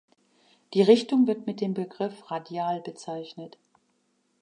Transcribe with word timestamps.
Die 0.73 0.81
Richtung 0.81 1.27
wird 1.27 1.45
mit 1.45 1.61
dem 1.61 1.75
Begriff 1.75 2.31
Radial 2.31 2.81
bezeichnet. 2.81 3.59